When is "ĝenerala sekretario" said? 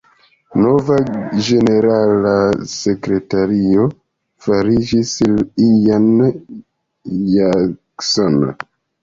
1.47-3.85